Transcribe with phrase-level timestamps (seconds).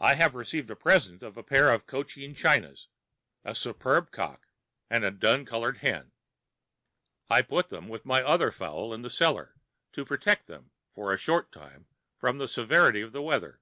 [0.00, 2.88] I have received a present of a pair of Cochin Chinas,
[3.44, 4.48] a superb cock
[4.90, 6.10] and a dun colored hen.
[7.30, 9.54] I put them with my other fowls in the cellar,
[9.92, 11.86] to protect them for a short time
[12.18, 13.60] from the severity of the weather.